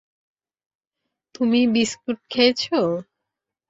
তুমি 1.35 1.59
বিস্কুট 1.73 2.17
খেয়েছ? 2.31 2.61